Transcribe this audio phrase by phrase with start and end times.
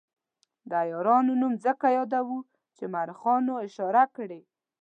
[0.69, 2.39] د عیارانو نوم ځکه یادوو
[2.75, 4.41] چې مورخینو اشاره کړې.